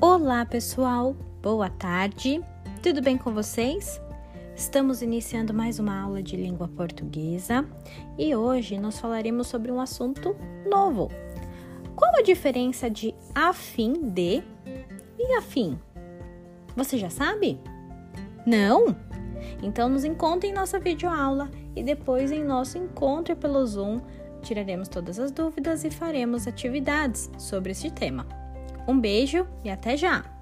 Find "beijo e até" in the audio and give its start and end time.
28.98-29.98